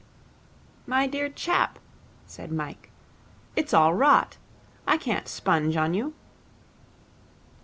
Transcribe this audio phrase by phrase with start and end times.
[0.87, 1.77] 'My dear chap,'
[2.25, 2.89] said Mike,
[3.55, 4.37] 'it's all rot.
[4.87, 6.15] I can't sponge on you.'